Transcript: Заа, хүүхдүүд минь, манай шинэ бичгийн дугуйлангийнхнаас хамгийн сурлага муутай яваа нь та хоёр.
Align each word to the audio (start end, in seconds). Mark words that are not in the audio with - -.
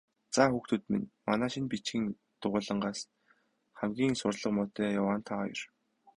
Заа, 0.35 0.47
хүүхдүүд 0.51 0.83
минь, 0.91 1.11
манай 1.27 1.49
шинэ 1.53 1.67
бичгийн 1.71 2.05
дугуйлангийнхнаас 2.41 2.99
хамгийн 3.79 4.13
сурлага 4.19 4.49
муутай 4.55 4.89
яваа 5.01 5.15
нь 5.19 5.25
та 5.27 5.33
хоёр. 5.39 5.61